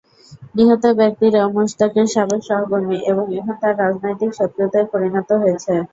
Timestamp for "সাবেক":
2.13-2.41